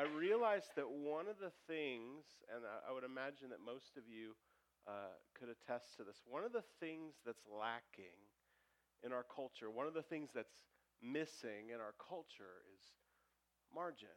[0.00, 4.32] I realized that one of the things, and I, would imagine that most of you
[4.88, 8.16] uh, could attest to this, one of the things that's lacking
[9.04, 10.64] in our culture, one of the things that's
[11.04, 12.80] missing in our culture is
[13.74, 14.16] margin.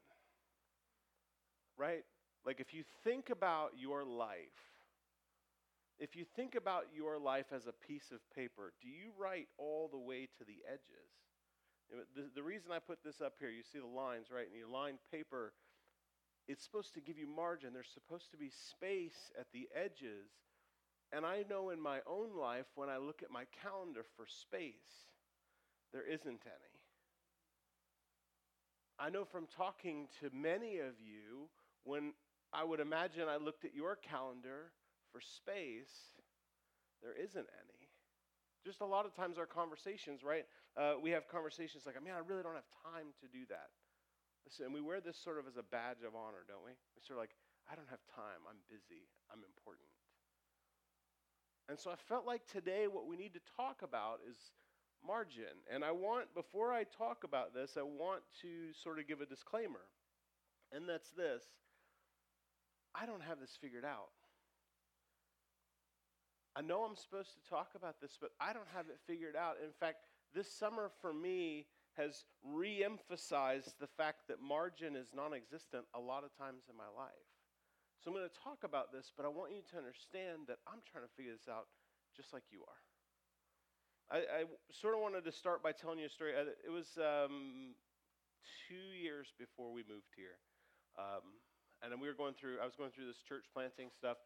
[1.75, 2.07] Right?
[2.45, 4.63] Like if you think about your life,
[6.00, 9.89] if you think about your life as a piece of paper, do you write all
[9.91, 11.11] the way to the edges?
[12.15, 14.47] The, the reason I put this up here, you see the lines, right?
[14.47, 15.52] And your line paper,
[16.48, 17.74] it's supposed to give you margin.
[17.74, 20.29] There's supposed to be space at the edges.
[21.11, 25.07] And I know in my own life, when I look at my calendar for space,
[25.93, 26.74] there isn't any.
[29.00, 31.50] I know from talking to many of you,
[31.83, 32.14] when
[32.52, 34.72] I would imagine I looked at your calendar
[35.11, 36.14] for space,
[37.02, 37.89] there isn't any.
[38.66, 40.45] Just a lot of times, our conversations, right?
[40.78, 43.69] Uh, we have conversations like, man, I really don't have time to do that.
[44.45, 46.72] Listen, and we wear this sort of as a badge of honor, don't we?
[46.72, 47.36] We sort of like,
[47.72, 48.44] I don't have time.
[48.47, 49.08] I'm busy.
[49.31, 49.88] I'm important.
[51.69, 54.36] And so I felt like today what we need to talk about is
[55.05, 55.64] margin.
[55.71, 59.25] And I want, before I talk about this, I want to sort of give a
[59.25, 59.88] disclaimer.
[60.71, 61.44] And that's this
[62.95, 64.11] I don't have this figured out.
[66.55, 69.55] I know I'm supposed to talk about this, but I don't have it figured out.
[69.64, 69.97] In fact,
[70.36, 71.66] this summer for me
[71.97, 76.75] has re emphasized the fact that margin is non existent a lot of times in
[76.77, 77.30] my life.
[78.02, 80.83] So I'm going to talk about this, but I want you to understand that I'm
[80.83, 81.71] trying to figure this out
[82.16, 82.81] just like you are.
[84.11, 84.41] I, I
[84.75, 86.36] sort of wanted to start by telling you a story.
[86.36, 87.73] Uh, it was um,
[88.67, 90.36] two years before we moved here.
[90.99, 91.39] Um,
[91.80, 94.19] and we were going through, I was going through this church planting stuff.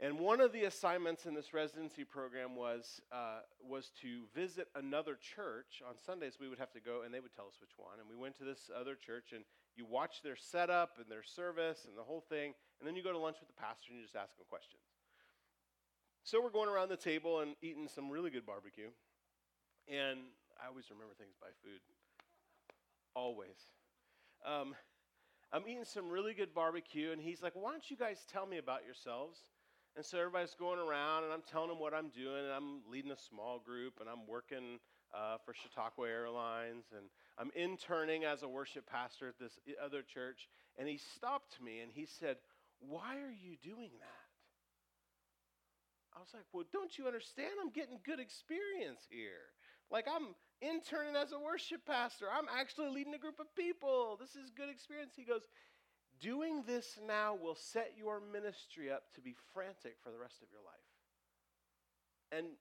[0.00, 5.18] And one of the assignments in this residency program was, uh, was to visit another
[5.18, 5.82] church.
[5.88, 7.98] On Sundays, we would have to go, and they would tell us which one.
[7.98, 9.42] And we went to this other church, and
[9.74, 12.54] you watch their setup and their service and the whole thing.
[12.78, 14.86] And then you go to lunch with the pastor, and you just ask him questions.
[16.22, 18.94] So we're going around the table and eating some really good barbecue.
[19.88, 20.20] And
[20.62, 21.80] I always remember things by food.
[23.16, 23.66] Always.
[24.46, 24.76] Um,
[25.52, 28.58] I'm eating some really good barbecue, and he's like, Why don't you guys tell me
[28.58, 29.42] about yourselves?
[29.98, 33.10] And so everybody's going around, and I'm telling them what I'm doing, and I'm leading
[33.10, 34.78] a small group, and I'm working
[35.12, 40.46] uh, for Chautauqua Airlines, and I'm interning as a worship pastor at this other church.
[40.78, 42.36] And he stopped me and he said,
[42.78, 44.28] Why are you doing that?
[46.14, 47.58] I was like, Well, don't you understand?
[47.60, 49.50] I'm getting good experience here.
[49.90, 54.16] Like, I'm interning as a worship pastor, I'm actually leading a group of people.
[54.20, 55.14] This is good experience.
[55.16, 55.42] He goes,
[56.20, 60.48] Doing this now will set your ministry up to be frantic for the rest of
[60.50, 60.88] your life.
[62.32, 62.58] And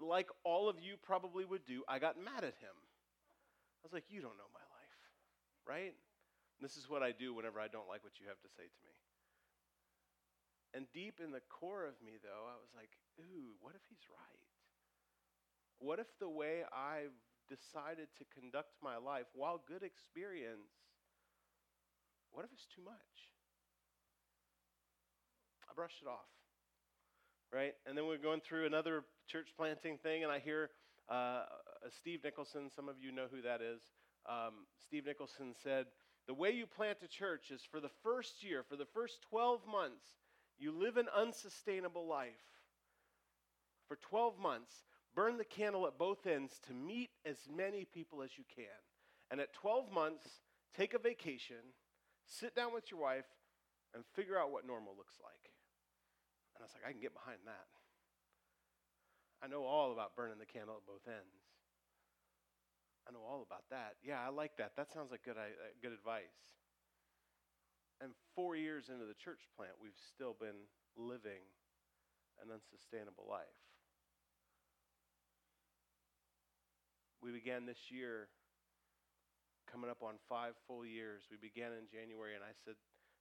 [0.00, 2.76] like all of you probably would do, I got mad at him.
[2.76, 5.00] I was like, You don't know my life,
[5.66, 5.94] right?
[6.62, 8.80] this is what I do whenever I don't like what you have to say to
[8.88, 8.96] me.
[10.72, 14.08] And deep in the core of me, though, I was like, Ooh, what if he's
[14.08, 14.48] right?
[15.78, 17.14] What if the way I've
[17.48, 20.83] decided to conduct my life, while good experience,
[22.34, 23.30] what if it's too much?
[25.70, 26.26] I brushed it off,
[27.52, 27.74] right?
[27.86, 30.70] And then we're going through another church planting thing, and I hear
[31.08, 31.44] uh,
[31.96, 32.70] Steve Nicholson.
[32.74, 33.80] Some of you know who that is.
[34.28, 35.86] Um, Steve Nicholson said,
[36.26, 39.60] The way you plant a church is for the first year, for the first 12
[39.70, 40.04] months,
[40.58, 42.32] you live an unsustainable life.
[43.86, 44.72] For 12 months,
[45.14, 48.64] burn the candle at both ends to meet as many people as you can.
[49.30, 50.26] And at 12 months,
[50.76, 51.62] take a vacation
[52.26, 53.28] Sit down with your wife
[53.94, 55.52] and figure out what normal looks like.
[56.56, 57.68] And I was like, I can get behind that.
[59.42, 61.44] I know all about burning the candle at both ends.
[63.06, 64.00] I know all about that.
[64.00, 64.72] Yeah, I like that.
[64.76, 65.52] That sounds like good, uh,
[65.82, 66.32] good advice.
[68.00, 71.44] And four years into the church plant, we've still been living
[72.40, 73.60] an unsustainable life.
[77.20, 78.28] We began this year
[79.68, 81.26] coming up on five full years.
[81.28, 82.76] We began in January, and I said,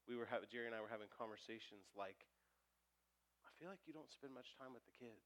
[0.08, 2.28] we were having, Jerry and I were having conversations like,
[3.48, 5.24] I feel like you don't spend much time with the kids.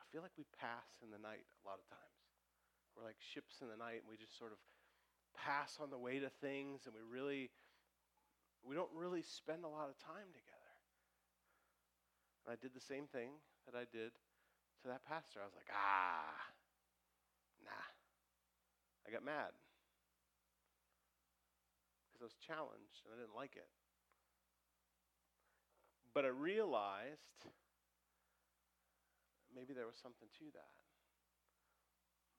[0.00, 2.18] I feel like we pass in the night a lot of times.
[2.96, 4.58] We're like ships in the night, and we just sort of
[5.36, 7.52] pass on the way to things, and we really,
[8.64, 10.74] we don't really spend a lot of time together.
[12.42, 13.36] And I did the same thing
[13.68, 14.16] that I did
[14.82, 15.38] to that pastor.
[15.38, 16.34] I was like, ah.
[19.06, 19.52] I got mad
[22.08, 23.68] because I was challenged and I didn't like it.
[26.12, 27.46] But I realized
[29.54, 30.74] maybe there was something to that.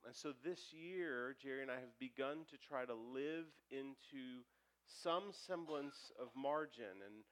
[0.05, 4.43] And so this year, Jerry and I have begun to try to live into
[4.85, 7.05] some semblance of margin.
[7.05, 7.23] And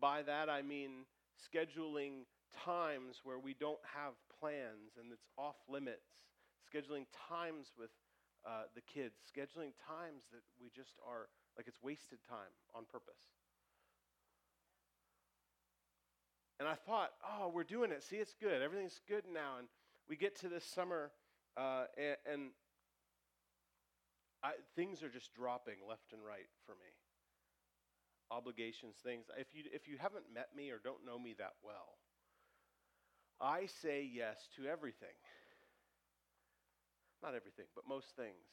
[0.00, 1.04] by that I mean
[1.36, 2.24] scheduling
[2.64, 6.24] times where we don't have plans and it's off limits,
[6.72, 7.90] scheduling times with
[8.46, 13.34] uh, the kids, scheduling times that we just are like it's wasted time on purpose.
[16.58, 18.02] And I thought, oh, we're doing it.
[18.02, 18.62] See, it's good.
[18.62, 19.58] Everything's good now.
[19.58, 19.68] And
[20.08, 21.10] we get to this summer,
[21.56, 22.42] uh, and, and
[24.42, 26.88] I, things are just dropping left and right for me.
[28.30, 29.26] Obligations, things.
[29.36, 31.98] If you, if you haven't met me or don't know me that well,
[33.40, 35.14] I say yes to everything.
[37.22, 38.44] Not everything, but most things.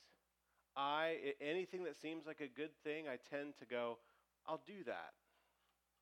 [0.76, 4.00] I anything that seems like a good thing, I tend to go,
[4.48, 5.14] I'll do that.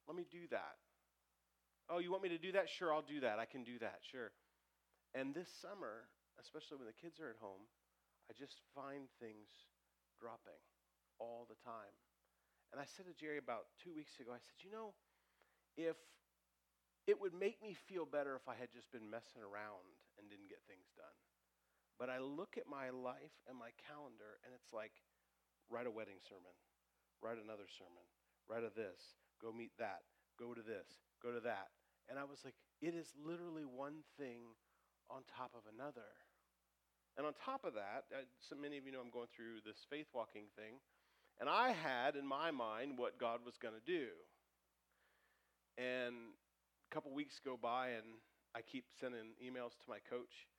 [0.08, 0.80] Let me do that.
[1.90, 2.70] Oh, you want me to do that?
[2.70, 3.40] Sure, I'll do that.
[3.40, 4.00] I can do that.
[4.00, 4.32] Sure.
[5.14, 6.08] And this summer,
[6.40, 7.68] especially when the kids are at home,
[8.30, 9.52] I just find things
[10.16, 10.62] dropping
[11.20, 11.92] all the time.
[12.72, 14.96] And I said to Jerry about two weeks ago, I said, you know,
[15.76, 16.00] if
[17.08, 19.84] it would make me feel better if I had just been messing around
[20.16, 21.18] and didn't get things done.
[22.02, 24.98] But I look at my life and my calendar, and it's like
[25.70, 26.50] write a wedding sermon,
[27.22, 28.02] write another sermon,
[28.50, 30.02] write a this, go meet that,
[30.34, 30.90] go to this,
[31.22, 31.70] go to that.
[32.10, 34.58] And I was like, it is literally one thing
[35.14, 36.10] on top of another.
[37.22, 38.10] And on top of that,
[38.42, 40.82] so many of you know I'm going through this faith walking thing,
[41.38, 44.10] and I had in my mind what God was going to do.
[45.78, 48.18] And a couple weeks go by, and
[48.58, 50.50] I keep sending emails to my coach.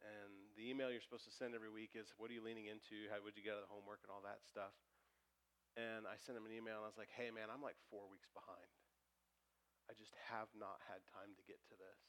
[0.00, 3.08] And the email you're supposed to send every week is, What are you leaning into?
[3.12, 4.72] How would you get out of the homework and all that stuff?
[5.76, 8.08] And I sent him an email, and I was like, Hey, man, I'm like four
[8.08, 8.70] weeks behind.
[9.90, 12.00] I just have not had time to get to this.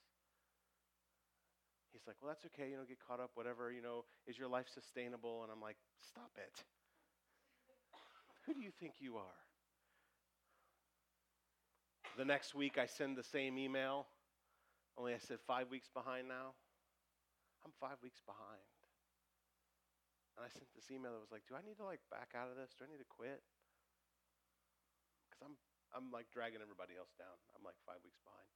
[1.92, 2.70] He's like, well, that's okay.
[2.72, 3.72] You know, get caught up, whatever.
[3.72, 5.44] You know, is your life sustainable?
[5.44, 6.64] And I'm like, stop it.
[8.46, 9.42] Who do you think you are?
[12.18, 14.08] The next week, I send the same email,
[14.98, 16.54] only I said five weeks behind now.
[17.62, 18.66] I'm five weeks behind.
[20.38, 22.48] And I sent this email that was like, do I need to like back out
[22.48, 22.74] of this?
[22.74, 23.44] Do I need to quit?
[25.28, 25.56] Because I'm,
[25.92, 27.36] I'm like dragging everybody else down.
[27.54, 28.48] I'm like five weeks behind.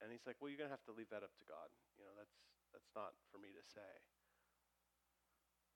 [0.00, 1.72] And he's like, well, you're going to have to leave that up to God.
[1.96, 2.36] You know, that's,
[2.70, 3.92] that's not for me to say.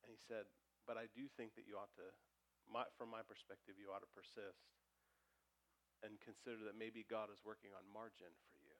[0.04, 0.48] And he said,
[0.84, 2.08] but I do think that you ought to,
[2.69, 4.76] my, from my perspective, you ought to persist
[6.00, 8.76] and consider that maybe God is working on margin for you.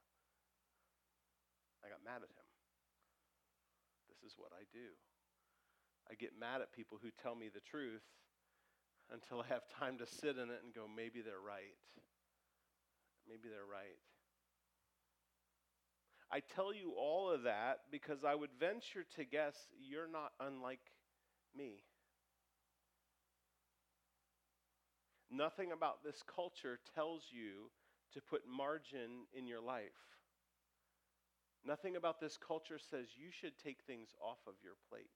[1.85, 2.50] I got mad at him.
[4.23, 4.93] This is what I do.
[6.11, 8.05] I get mad at people who tell me the truth
[9.13, 11.75] until I have time to sit in it and go, maybe they're right.
[13.29, 13.99] Maybe they're right.
[16.33, 20.81] I tell you all of that because I would venture to guess you're not unlike
[21.57, 21.83] me.
[25.31, 27.71] Nothing about this culture tells you
[28.15, 30.20] to put margin in your life.
[31.65, 35.13] Nothing about this culture says you should take things off of your plate.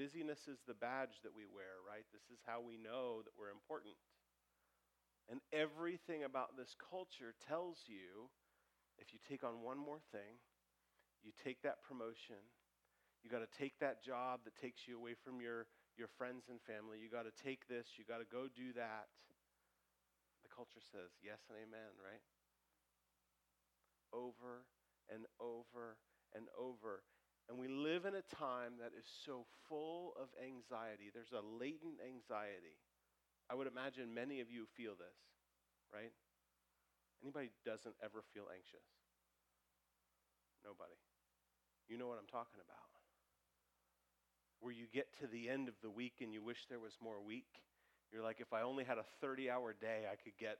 [0.00, 2.08] Busyness is the badge that we wear, right?
[2.12, 3.94] This is how we know that we're important.
[5.28, 8.32] And everything about this culture tells you
[8.96, 10.40] if you take on one more thing,
[11.22, 12.40] you take that promotion,
[13.22, 16.58] you got to take that job that takes you away from your, your friends and
[16.64, 19.12] family, you got to take this, you got to go do that.
[20.42, 22.24] The culture says yes and amen, right?
[24.12, 24.64] Over
[25.08, 25.96] and over
[26.34, 27.02] and over.
[27.48, 31.10] And we live in a time that is so full of anxiety.
[31.12, 32.78] There's a latent anxiety.
[33.50, 35.18] I would imagine many of you feel this,
[35.92, 36.12] right?
[37.22, 38.86] Anybody doesn't ever feel anxious?
[40.64, 40.98] Nobody.
[41.88, 42.90] You know what I'm talking about.
[44.60, 47.20] Where you get to the end of the week and you wish there was more
[47.20, 47.60] week.
[48.12, 50.58] You're like, if I only had a 30 hour day, I could get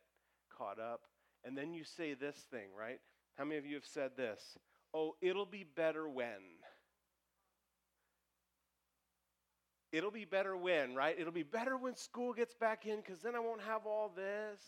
[0.50, 1.02] caught up.
[1.44, 3.00] And then you say this thing, right?
[3.36, 4.58] How many of you have said this?
[4.94, 6.40] Oh, it'll be better when.
[9.90, 11.14] It'll be better when, right?
[11.18, 14.62] It'll be better when school gets back in because then I won't have all this.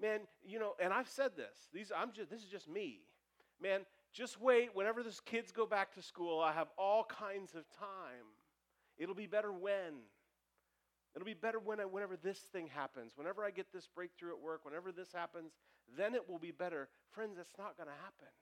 [0.00, 1.68] Man, you know, and I've said this.
[1.72, 3.00] These I'm just this is just me.
[3.60, 3.80] Man,
[4.12, 4.70] just wait.
[4.74, 8.26] Whenever those kids go back to school, I have all kinds of time.
[8.96, 9.94] It'll be better when.
[11.14, 13.12] It'll be better when I, whenever this thing happens.
[13.16, 15.52] Whenever I get this breakthrough at work, whenever this happens,
[15.96, 16.88] then it will be better.
[17.12, 18.32] Friends, it's not going to happen.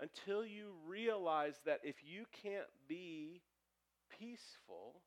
[0.00, 3.42] Until you realize that if you can't be
[4.18, 5.02] peaceful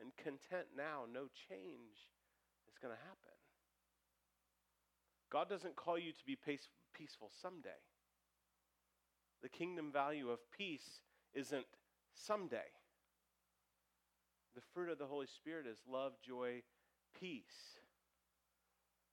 [0.00, 2.08] and content now, no change
[2.68, 3.36] is going to happen.
[5.32, 7.80] God doesn't call you to be peaceful someday.
[9.42, 11.00] The kingdom value of peace
[11.32, 11.66] isn't
[12.14, 12.68] someday.
[14.54, 16.62] The fruit of the Holy Spirit is love, joy,
[17.18, 17.78] peace,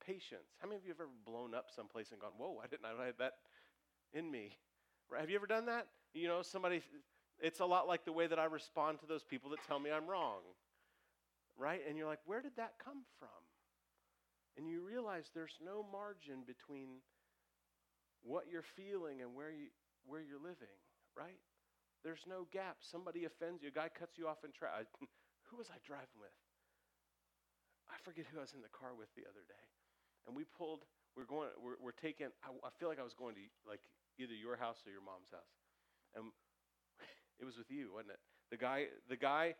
[0.04, 0.56] patience.
[0.60, 3.04] How many of you have ever blown up someplace and gone, whoa, I didn't I
[3.04, 3.34] had that
[4.12, 4.56] in me?
[5.10, 5.20] Right?
[5.20, 5.86] Have you ever done that?
[6.14, 6.82] You know, somebody,
[7.38, 9.90] it's a lot like the way that I respond to those people that tell me
[9.90, 10.40] I'm wrong.
[11.56, 11.80] Right?
[11.88, 13.28] And you're like, where did that come from?
[14.56, 16.98] And you realize there's no margin between
[18.22, 19.68] what you're feeling and where, you,
[20.06, 20.74] where you're living,
[21.16, 21.38] right?
[22.02, 22.78] There's no gap.
[22.80, 24.86] Somebody offends you, a guy cuts you off in traffic.
[25.50, 26.34] Who was I driving with?
[27.88, 29.66] I forget who I was in the car with the other day.
[30.28, 30.84] And we pulled,
[31.16, 33.80] we're going, we're, we're taking, I, I feel like I was going to like
[34.20, 35.56] either your house or your mom's house.
[36.12, 36.28] And
[37.40, 38.22] it was with you, wasn't it?
[38.52, 39.56] The guy, the guy,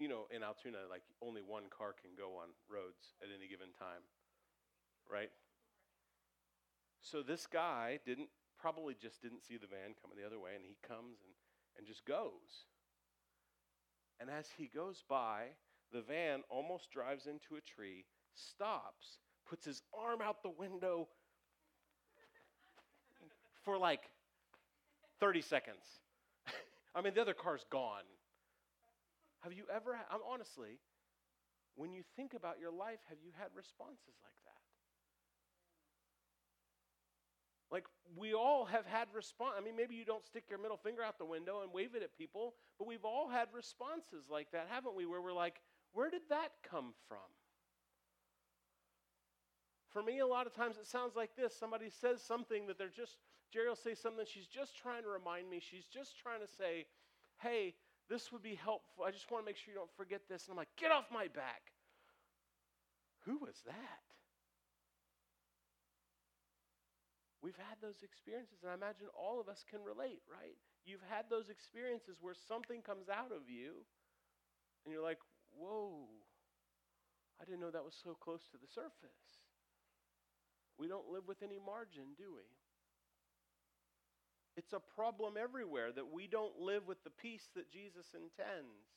[0.00, 3.76] you know, in Altoona, like only one car can go on roads at any given
[3.76, 4.04] time,
[5.04, 5.32] right?
[7.00, 8.28] So this guy didn't
[8.58, 11.32] probably just didn't see the van coming the other way, and he comes and,
[11.76, 12.66] and just goes.
[14.20, 15.46] And as he goes by,
[15.92, 21.08] the van almost drives into a tree, stops, puts his arm out the window
[23.64, 24.00] for like
[25.20, 25.84] 30 seconds.
[26.94, 28.06] I mean, the other car's gone.
[29.40, 30.80] Have you ever, I'm honestly,
[31.76, 34.47] when you think about your life, have you had responses like that?
[37.70, 37.84] Like
[38.16, 39.54] we all have had response.
[39.58, 42.02] I mean, maybe you don't stick your middle finger out the window and wave it
[42.02, 45.04] at people, but we've all had responses like that, haven't we?
[45.04, 45.60] Where we're like,
[45.92, 47.18] where did that come from?
[49.90, 51.54] For me, a lot of times it sounds like this.
[51.54, 53.16] Somebody says something that they're just,
[53.52, 55.60] Jerry will say something, she's just trying to remind me.
[55.60, 56.86] She's just trying to say,
[57.38, 57.74] hey,
[58.08, 59.04] this would be helpful.
[59.04, 60.44] I just want to make sure you don't forget this.
[60.44, 61.72] And I'm like, get off my back.
[63.24, 64.07] Who was that?
[67.42, 70.58] We've had those experiences, and I imagine all of us can relate, right?
[70.84, 73.86] You've had those experiences where something comes out of you,
[74.84, 75.22] and you're like,
[75.54, 76.10] whoa,
[77.40, 79.46] I didn't know that was so close to the surface.
[80.78, 82.46] We don't live with any margin, do we?
[84.56, 88.90] It's a problem everywhere that we don't live with the peace that Jesus intends,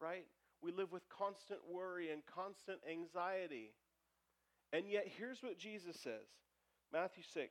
[0.00, 0.24] right?
[0.62, 3.72] We live with constant worry and constant anxiety.
[4.72, 6.24] And yet, here's what Jesus says
[6.92, 7.50] Matthew 6.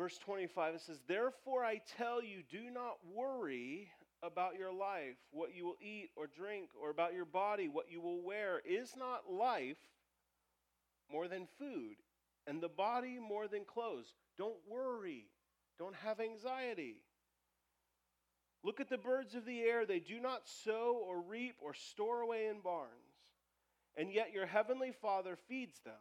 [0.00, 3.90] Verse 25, it says, Therefore I tell you, do not worry
[4.22, 8.00] about your life, what you will eat or drink, or about your body, what you
[8.00, 8.62] will wear.
[8.66, 9.76] Is not life
[11.12, 11.96] more than food,
[12.46, 14.14] and the body more than clothes?
[14.38, 15.26] Don't worry.
[15.78, 17.02] Don't have anxiety.
[18.64, 19.84] Look at the birds of the air.
[19.84, 22.88] They do not sow or reap or store away in barns,
[23.98, 25.92] and yet your heavenly Father feeds them.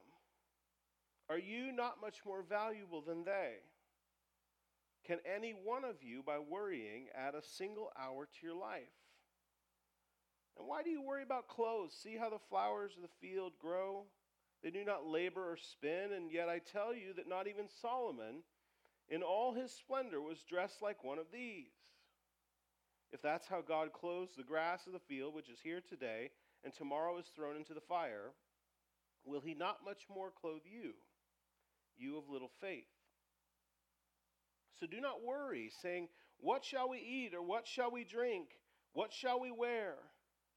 [1.29, 3.56] Are you not much more valuable than they?
[5.06, 8.94] Can any one of you, by worrying, add a single hour to your life?
[10.58, 11.98] And why do you worry about clothes?
[12.03, 14.03] See how the flowers of the field grow?
[14.62, 18.44] They do not labor or spin, and yet I tell you that not even Solomon,
[19.08, 21.72] in all his splendor, was dressed like one of these.
[23.12, 26.29] If that's how God clothes the grass of the field, which is here today,
[26.63, 28.34] and tomorrow is thrown into the fire,
[29.24, 30.94] will he not much more clothe you,
[31.98, 32.84] you of little faith?
[34.79, 36.07] So do not worry, saying,
[36.39, 38.50] What shall we eat, or what shall we drink?
[38.93, 39.95] What shall we wear?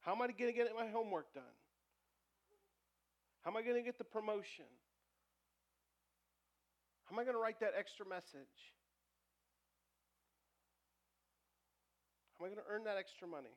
[0.01, 1.43] How am I going to get my homework done?
[3.41, 4.65] How am I going to get the promotion?
[7.05, 8.73] How am I going to write that extra message?
[12.37, 13.55] How am I going to earn that extra money?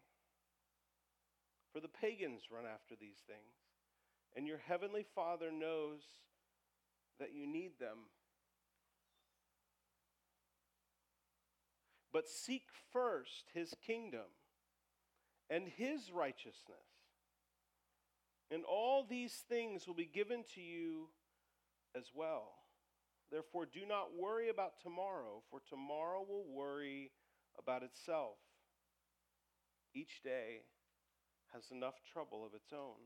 [1.72, 3.54] For the pagans run after these things,
[4.34, 6.00] and your heavenly Father knows
[7.18, 8.10] that you need them.
[12.16, 12.62] But seek
[12.94, 14.24] first his kingdom
[15.50, 16.88] and his righteousness.
[18.50, 21.08] And all these things will be given to you
[21.94, 22.54] as well.
[23.30, 27.10] Therefore, do not worry about tomorrow, for tomorrow will worry
[27.58, 28.38] about itself.
[29.94, 30.62] Each day
[31.52, 32.96] has enough trouble of its own.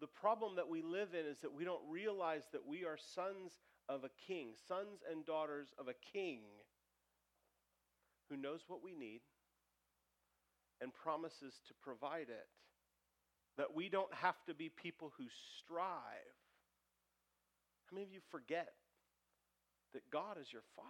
[0.00, 3.60] The problem that we live in is that we don't realize that we are sons
[3.86, 6.40] of a king, sons and daughters of a king
[8.32, 9.20] who knows what we need
[10.80, 12.48] and promises to provide it.
[13.58, 15.24] That we don't have to be people who
[15.60, 16.32] strive.
[17.84, 18.72] How many of you forget
[19.92, 20.88] that God is your Father?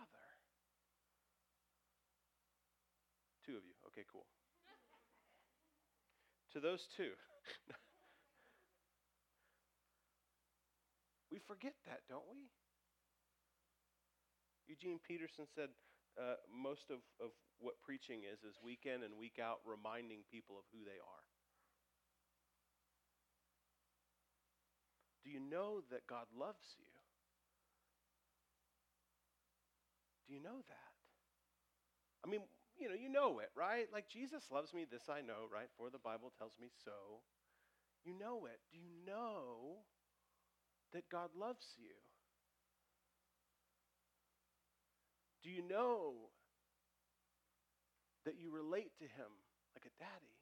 [3.44, 3.74] Two of you.
[3.88, 4.26] Okay, cool.
[6.52, 7.10] to those two.
[11.32, 12.46] we forget that, don't we?
[14.68, 15.70] Eugene Peterson said,
[16.18, 20.56] uh, most of, of what preaching is, is week in and week out reminding people
[20.58, 21.24] of who they are.
[25.24, 26.90] Do you know that God loves you?
[30.26, 30.92] Do you know that?
[32.26, 32.42] I mean,
[32.78, 33.86] you know, you know it, right?
[33.92, 35.68] Like Jesus loves me, this I know, right?
[35.76, 37.22] For the Bible tells me so.
[38.04, 38.58] You know it.
[38.72, 39.86] Do you know
[40.92, 41.94] that God loves you?
[45.42, 46.14] Do you know
[48.24, 49.32] that you relate to him
[49.74, 50.38] like a daddy?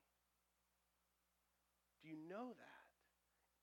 [2.03, 2.81] Do you know that?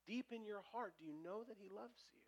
[0.08, 2.22] Deep in your heart, do you know that he loves you?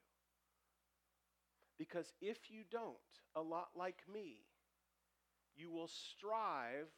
[1.78, 2.98] Because if you don't,
[3.36, 4.42] a lot like me,
[5.56, 6.89] you will strive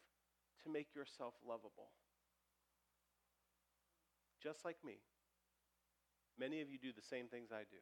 [0.63, 1.91] to make yourself lovable.
[4.41, 4.97] Just like me.
[6.39, 7.77] Many of you do the same things I do.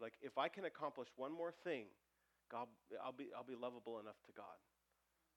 [0.00, 1.84] Like, if I can accomplish one more thing,
[2.52, 2.68] God,
[3.02, 4.60] I'll, be, I'll be lovable enough to God.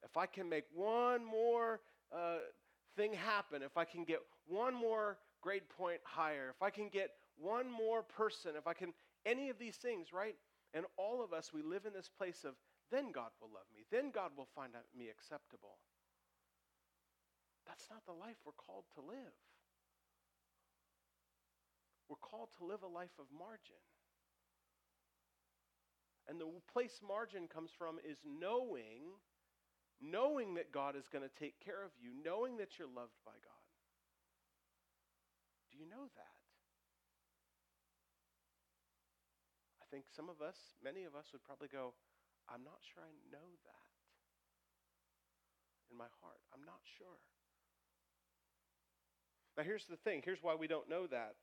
[0.03, 1.79] If I can make one more
[2.13, 2.43] uh,
[2.95, 7.11] thing happen, if I can get one more grade point higher, if I can get
[7.37, 8.93] one more person, if I can,
[9.25, 10.35] any of these things, right?
[10.73, 12.53] And all of us, we live in this place of,
[12.91, 13.85] then God will love me.
[13.89, 15.79] Then God will find me acceptable.
[17.65, 19.35] That's not the life we're called to live.
[22.09, 23.81] We're called to live a life of margin.
[26.27, 29.13] And the place margin comes from is knowing,
[30.01, 33.37] knowing that God is going to take care of you, knowing that you're loved by
[33.37, 33.65] God.
[35.71, 36.35] Do you know that?
[39.81, 41.93] I think some of us, many of us would probably go,
[42.49, 43.85] I'm not sure I know that
[45.91, 46.41] in my heart.
[46.53, 47.21] I'm not sure.
[49.57, 51.35] Now, here's the thing here's why we don't know that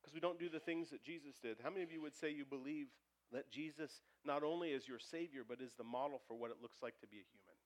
[0.00, 1.56] because we don't do the things that Jesus did.
[1.62, 2.88] How many of you would say you believe
[3.34, 6.78] that Jesus not only is your Savior, but is the model for what it looks
[6.82, 7.56] like to be a human?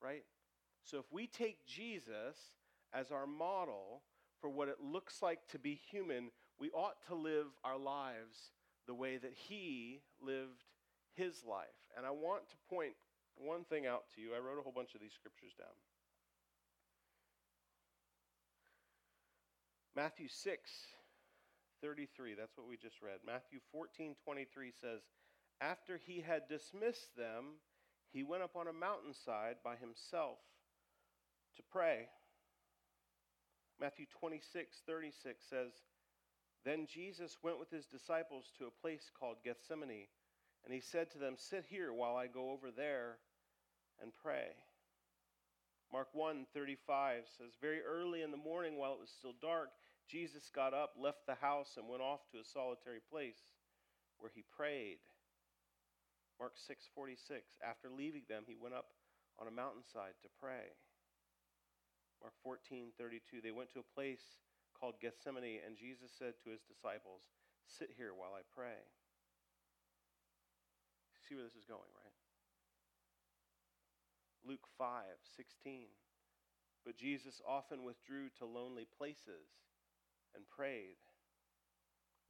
[0.00, 0.24] Right?
[0.82, 2.36] So if we take Jesus
[2.92, 4.02] as our model
[4.40, 8.52] for what it looks like to be human, we ought to live our lives
[8.86, 10.64] the way that He lived
[11.14, 11.66] His life.
[11.96, 12.94] And I want to point
[13.36, 14.34] one thing out to you.
[14.34, 15.74] I wrote a whole bunch of these scriptures down.
[19.96, 20.70] Matthew 6,
[21.84, 22.32] 33.
[22.32, 23.20] That's what we just read.
[23.26, 25.02] Matthew 14 23 says,
[25.60, 27.60] After he had dismissed them,
[28.10, 30.38] he went up on a mountainside by himself
[31.56, 32.08] to pray.
[33.78, 35.72] Matthew 26 36 says,
[36.64, 40.08] Then Jesus went with his disciples to a place called Gethsemane,
[40.64, 43.18] and he said to them, Sit here while I go over there
[44.00, 44.56] and pray.
[45.92, 49.68] Mark 1 35 says, Very early in the morning, while it was still dark,
[50.08, 53.40] Jesus got up, left the house, and went off to a solitary place
[54.18, 54.98] where he prayed.
[56.38, 58.92] Mark 6:46 After leaving them he went up
[59.38, 60.76] on a mountainside to pray.
[62.20, 64.38] Mark 14:32 They went to a place
[64.74, 67.22] called Gethsemane and Jesus said to his disciples,
[67.66, 68.90] "Sit here while I pray."
[71.20, 72.14] See where this is going, right?
[74.42, 75.96] Luke 5:16
[76.84, 79.63] But Jesus often withdrew to lonely places
[80.34, 80.98] and prayed.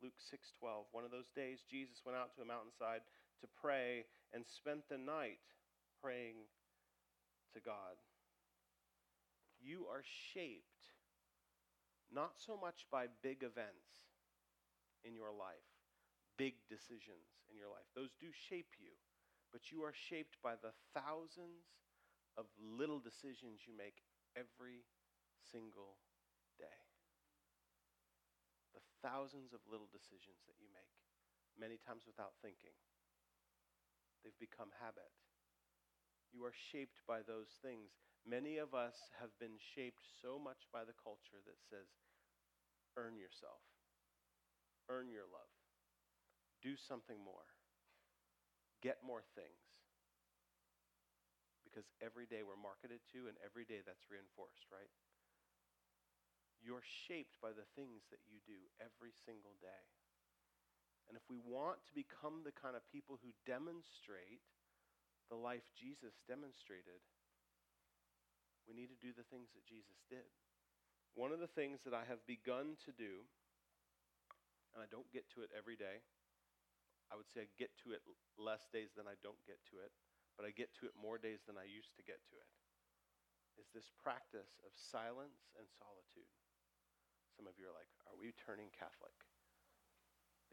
[0.03, 3.03] Luke 6:12 One of those days Jesus went out to a mountainside
[3.41, 5.41] to pray and spent the night
[6.01, 6.47] praying
[7.53, 7.97] to God.
[9.61, 10.93] You are shaped
[12.13, 14.13] not so much by big events
[15.05, 15.69] in your life,
[16.37, 17.89] big decisions in your life.
[17.95, 18.93] Those do shape you,
[19.53, 21.65] but you are shaped by the thousands
[22.37, 24.03] of little decisions you make
[24.37, 24.85] every
[25.41, 25.97] single
[26.59, 26.84] day
[29.03, 30.95] thousands of little decisions that you make,
[31.59, 32.75] many times without thinking.
[34.25, 35.13] They've become habit.
[36.33, 37.93] You are shaped by those things.
[38.27, 41.87] Many of us have been shaped so much by the culture that says,
[42.97, 43.61] earn yourself,
[44.89, 45.53] earn your love,
[46.63, 47.47] do something more,
[48.83, 49.63] get more things.
[51.63, 54.91] Because every day we're marketed to, and every day that's reinforced, right?
[56.65, 59.85] You're shaped by the things that you do every single day.
[61.05, 64.41] And if we want to become the kind of people who demonstrate
[65.29, 67.05] the life Jesus demonstrated,
[68.65, 70.25] we need to do the things that Jesus did.
[71.13, 73.29] One of the things that I have begun to do,
[74.73, 76.01] and I don't get to it every day,
[77.13, 78.01] I would say I get to it
[78.41, 79.93] less days than I don't get to it,
[80.35, 82.51] but I get to it more days than I used to get to it,
[83.61, 86.33] is this practice of silence and solitude.
[87.37, 89.15] Some of you are like, are we turning Catholic?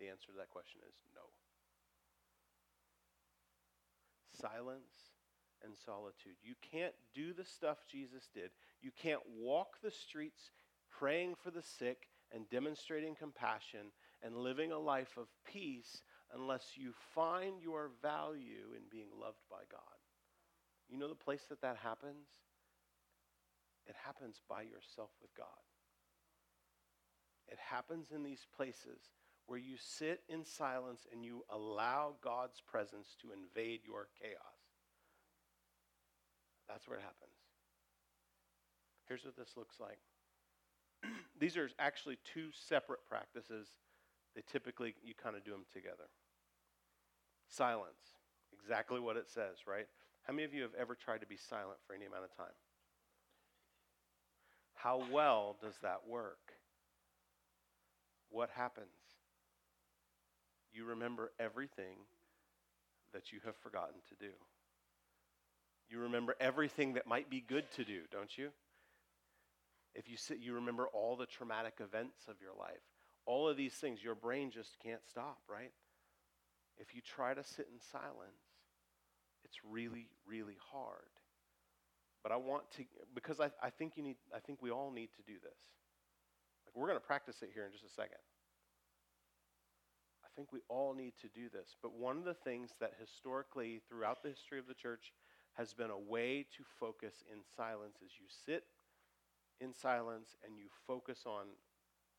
[0.02, 1.30] The answer to that question is no.
[4.42, 5.14] silence
[5.64, 6.36] and solitude.
[6.42, 8.50] You can't do the stuff Jesus did.
[8.82, 10.50] You can't walk the streets
[10.90, 13.92] praying for the sick and demonstrating compassion
[14.24, 16.02] and living a life of peace
[16.34, 19.82] unless you find your value in being loved by God.
[20.90, 22.28] You know the place that that happens?
[23.86, 25.48] It happens by yourself with God.
[27.52, 29.12] It happens in these places
[29.46, 34.62] where you sit in silence and you allow God's presence to invade your chaos.
[36.70, 37.36] That's where it happens.
[39.08, 40.00] Here's what this looks like.
[41.40, 43.68] These are actually two separate practices.
[44.36, 46.08] They typically, you kind of do them together.
[47.50, 48.16] Silence,
[48.54, 49.88] exactly what it says, right?
[50.24, 52.56] How many of you have ever tried to be silent for any amount of time?
[54.76, 56.54] How well does that work?
[58.32, 58.88] What happens?
[60.74, 61.98] You remember everything
[63.14, 64.32] that you have forgotten to do.
[65.90, 68.50] You remember everything that might be good to do, don't you?
[69.94, 72.80] If you sit, you remember all the traumatic events of your life.
[73.26, 75.72] All of these things, your brain just can't stop, right?
[76.78, 78.42] If you try to sit in silence,
[79.44, 81.12] it's really, really hard.
[82.24, 85.10] But I want to, because I, I think you need, I think we all need
[85.18, 85.60] to do this.
[86.74, 88.22] Like we're going to practice it here in just a second.
[90.24, 91.76] I think we all need to do this.
[91.82, 95.12] But one of the things that historically, throughout the history of the church,
[95.54, 98.64] has been a way to focus in silence is you sit
[99.60, 101.52] in silence and you focus on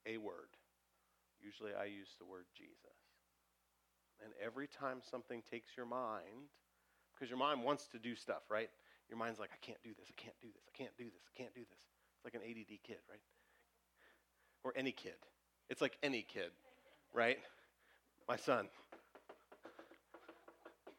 [0.07, 0.53] a word.
[1.41, 3.01] Usually I use the word Jesus.
[4.23, 6.53] And every time something takes your mind,
[7.15, 8.69] because your mind wants to do stuff, right?
[9.09, 11.25] Your mind's like, I can't do this, I can't do this, I can't do this,
[11.27, 11.83] I can't do this.
[12.17, 13.25] It's like an ADD kid, right?
[14.65, 15.15] Or any kid.
[15.69, 16.51] It's like any kid,
[17.13, 17.39] right?
[18.29, 18.69] My son.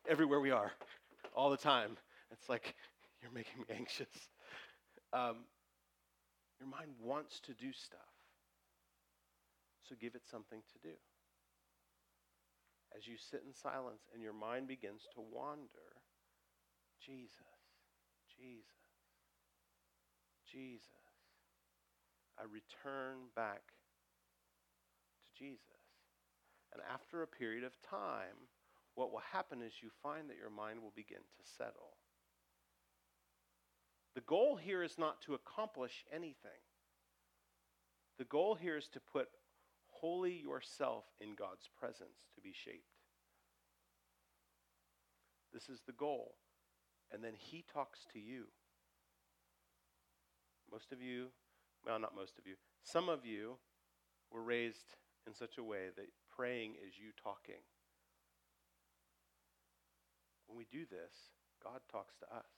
[0.08, 0.72] Everywhere we are,
[1.34, 1.98] all the time.
[2.32, 2.76] It's like,
[3.22, 4.08] you're making me anxious.
[5.14, 5.46] Um,
[6.60, 8.00] your mind wants to do stuff.
[9.88, 10.96] So give it something to do.
[12.98, 15.68] As you sit in silence and your mind begins to wander,
[17.00, 17.32] Jesus,
[18.40, 18.64] Jesus,
[20.50, 21.03] Jesus.
[22.40, 23.62] I return back
[25.22, 25.62] to Jesus.
[26.74, 28.50] And after a period of time,
[28.96, 31.98] what will happen is you find that your mind will begin to settle.
[34.16, 36.62] The goal here is not to accomplish anything.
[38.18, 39.28] The goal here is to put
[39.90, 42.86] wholly yourself in God's presence to be shaped.
[45.52, 46.36] This is the goal
[47.14, 48.46] and then he talks to you.
[50.72, 51.28] Most of you,
[51.86, 53.58] well, not most of you, some of you
[54.32, 54.96] were raised
[55.28, 57.62] in such a way that praying is you talking.
[60.48, 61.14] When we do this,
[61.64, 62.52] God talks to us.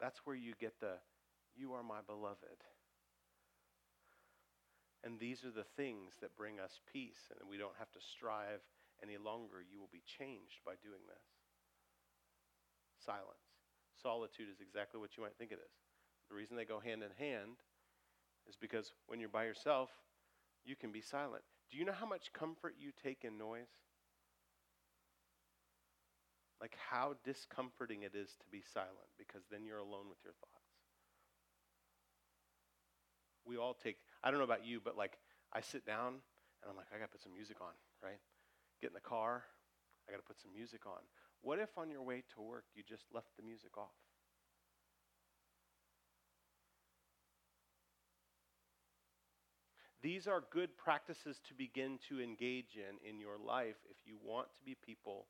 [0.00, 0.96] That's where you get the,
[1.54, 2.64] you are my beloved.
[5.04, 8.60] And these are the things that bring us peace, and we don't have to strive
[9.02, 9.64] any longer.
[9.64, 11.24] You will be changed by doing this
[13.00, 13.48] silence.
[13.96, 15.89] Solitude is exactly what you might think it is.
[16.30, 17.58] The reason they go hand in hand
[18.48, 19.90] is because when you're by yourself,
[20.64, 21.42] you can be silent.
[21.70, 23.70] Do you know how much comfort you take in noise?
[26.60, 30.70] Like how discomforting it is to be silent because then you're alone with your thoughts.
[33.44, 35.18] We all take, I don't know about you, but like
[35.52, 36.20] I sit down
[36.62, 38.20] and I'm like, I got to put some music on, right?
[38.80, 39.44] Get in the car,
[40.06, 41.00] I got to put some music on.
[41.42, 43.96] What if on your way to work you just left the music off?
[50.02, 54.48] These are good practices to begin to engage in in your life if you want
[54.56, 55.26] to be people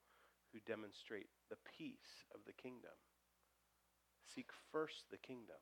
[0.52, 2.94] who demonstrate the peace of the kingdom.
[4.34, 5.58] Seek first the kingdom,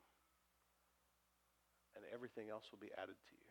[1.97, 3.49] and everything else will be added to you.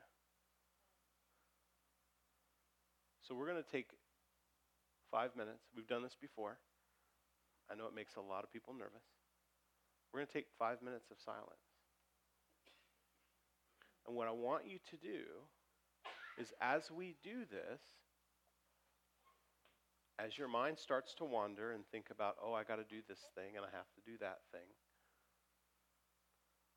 [3.28, 3.90] So we're going to take
[5.12, 5.66] five minutes.
[5.76, 6.60] We've done this before.
[7.70, 9.04] I know it makes a lot of people nervous.
[10.14, 11.77] We're going to take five minutes of silence.
[14.08, 15.28] And what I want you to do
[16.40, 17.84] is as we do this,
[20.18, 23.20] as your mind starts to wander and think about, oh, I got to do this
[23.36, 24.66] thing and I have to do that thing,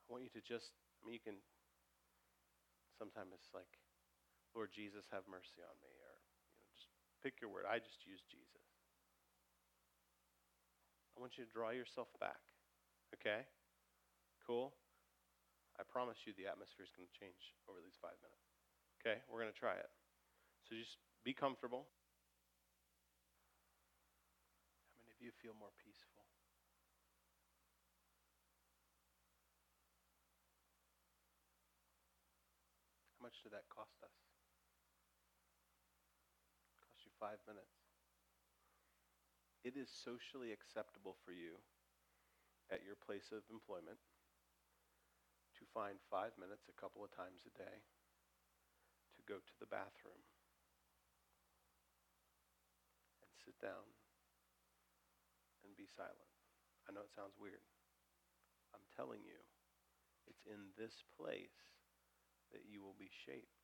[0.05, 1.39] I want you to just, I mean, you can,
[2.99, 3.71] sometimes it's like,
[4.53, 6.19] Lord Jesus, have mercy on me, or
[6.51, 6.91] you know, just
[7.23, 7.65] pick your word.
[7.71, 8.67] I just use Jesus.
[11.15, 12.43] I want you to draw yourself back.
[13.15, 13.47] Okay?
[14.43, 14.75] Cool?
[15.81, 18.45] I promise you the atmosphere is going to change over these five minutes.
[19.01, 19.25] Okay?
[19.33, 19.89] We're going to try it.
[20.69, 21.89] So just be comfortable.
[24.93, 26.29] How many of you feel more peaceful?
[33.17, 34.13] How much did that cost us?
[36.85, 37.73] Cost you five minutes.
[39.65, 41.57] It is socially acceptable for you
[42.69, 43.97] at your place of employment
[45.71, 47.83] find five minutes a couple of times a day
[49.17, 50.23] to go to the bathroom
[53.23, 53.87] and sit down
[55.63, 56.33] and be silent.
[56.89, 57.63] I know it sounds weird.
[58.75, 59.39] I'm telling you,
[60.27, 61.55] it's in this place
[62.51, 63.63] that you will be shaped.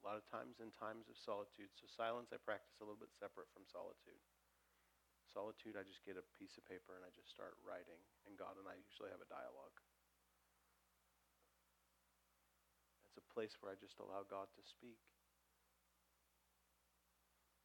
[0.00, 3.10] A lot of times in times of solitude, so silence I practice a little bit
[3.18, 4.22] separate from solitude.
[5.36, 8.56] Solitude, I just get a piece of paper and I just start writing, and God
[8.56, 9.76] and I usually have a dialogue.
[13.04, 14.96] It's a place where I just allow God to speak.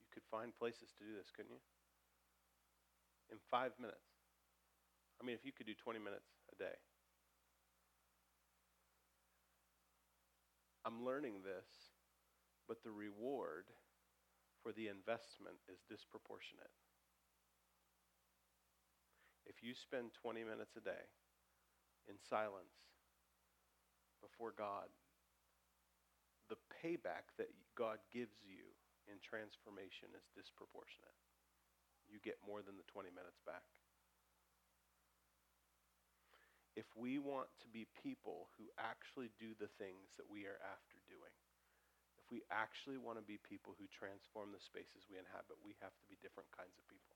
[0.04, 1.64] You could find places to do this, couldn't you?
[3.32, 4.20] In five minutes.
[5.16, 6.76] I mean, if you could do 20 minutes a day.
[10.84, 11.96] I'm learning this,
[12.68, 13.72] but the reward
[14.60, 16.76] for the investment is disproportionate.
[19.46, 21.06] If you spend 20 minutes a day
[22.10, 22.76] in silence
[24.22, 24.90] before God,
[26.50, 28.70] the payback that God gives you
[29.10, 31.16] in transformation is disproportionate.
[32.06, 33.66] You get more than the 20 minutes back
[36.76, 40.98] if we want to be people who actually do the things that we are after
[41.08, 41.36] doing,
[42.16, 45.96] if we actually want to be people who transform the spaces we inhabit, we have
[46.00, 47.11] to be different kinds of people.